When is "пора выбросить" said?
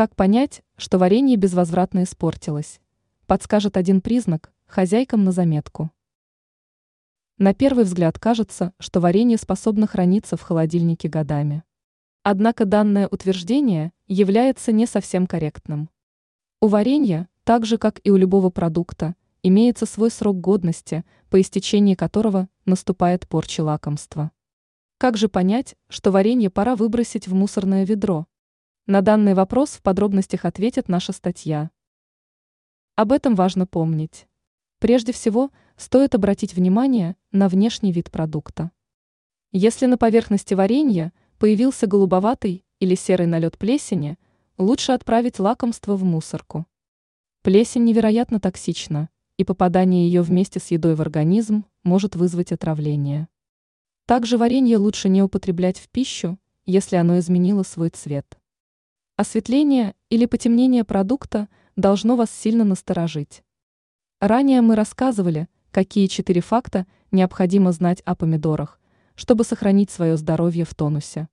26.48-27.28